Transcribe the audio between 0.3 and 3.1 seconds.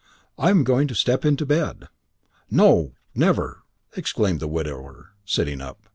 "I am going to step into bed." "No